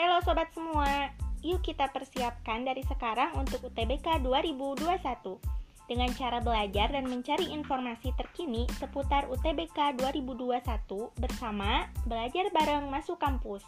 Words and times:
Halo 0.00 0.16
sobat 0.24 0.48
semua, 0.56 1.12
yuk 1.44 1.60
kita 1.60 1.92
persiapkan 1.92 2.64
dari 2.64 2.80
sekarang 2.88 3.36
untuk 3.36 3.68
UTBK 3.68 4.24
2021 4.24 4.96
dengan 5.92 6.08
cara 6.16 6.40
belajar 6.40 6.88
dan 6.88 7.04
mencari 7.04 7.52
informasi 7.52 8.08
terkini 8.16 8.64
seputar 8.80 9.28
UTBK 9.28 10.00
2021 10.00 10.56
bersama 11.20 11.84
Belajar 12.08 12.48
Bareng 12.48 12.88
Masuk 12.88 13.20
Kampus. 13.20 13.60